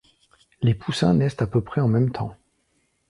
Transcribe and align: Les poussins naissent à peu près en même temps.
Les 0.63 0.73
poussins 0.73 1.13
naissent 1.13 1.43
à 1.43 1.45
peu 1.45 1.61
près 1.63 1.79
en 1.79 1.87
même 1.87 2.11
temps. 2.11 2.35